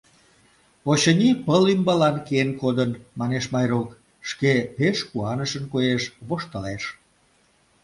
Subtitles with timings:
[0.91, 3.89] —Очыни, пыл ӱмбалан киен кодын,— манеш Майрук,
[4.29, 6.83] шке пеш куанышын коеш, воштылеш.